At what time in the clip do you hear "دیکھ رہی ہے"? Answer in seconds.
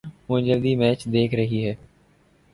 1.05-1.75